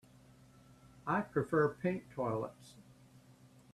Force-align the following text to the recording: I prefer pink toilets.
I 1.05 1.21
prefer 1.21 1.69
pink 1.69 2.09
toilets. 2.09 2.73